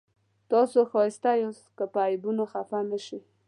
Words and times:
تاسو 0.51 0.79
ښایسته 0.91 1.31
یاست 1.43 1.65
که 1.77 1.85
پر 1.93 2.01
عیبونو 2.09 2.43
خفه 2.51 2.79
نه 2.89 2.99
شئ. 3.05 3.19